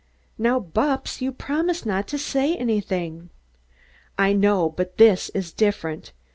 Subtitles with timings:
[0.39, 3.29] "Now, Bupps, you promised not to say anything."
[4.17, 6.11] "I know but this is different.